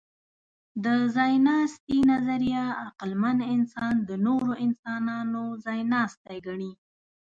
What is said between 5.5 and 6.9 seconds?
ځایناستی ګڼي.